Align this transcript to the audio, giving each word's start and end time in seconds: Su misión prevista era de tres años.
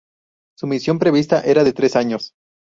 Su 0.57 0.65
misión 0.65 0.97
prevista 0.97 1.41
era 1.41 1.63
de 1.63 1.73
tres 1.73 1.95
años. 1.95 2.33